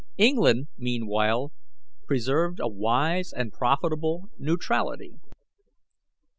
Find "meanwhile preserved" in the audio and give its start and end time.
0.79-2.59